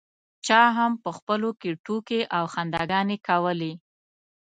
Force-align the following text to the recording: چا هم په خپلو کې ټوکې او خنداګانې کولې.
چا 0.45 0.61
هم 0.77 0.91
په 1.03 1.09
خپلو 1.17 1.49
کې 1.61 1.71
ټوکې 1.85 2.19
او 2.37 2.43
خنداګانې 2.53 3.17
کولې. 3.27 3.73